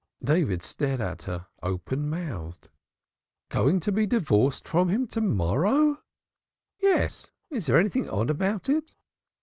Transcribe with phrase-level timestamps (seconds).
[0.23, 2.69] David stared at her, open mouthed.
[3.49, 5.99] "Going to be divorced from him to morrow?"
[6.81, 8.95] "Yes, is there anything odd about it?"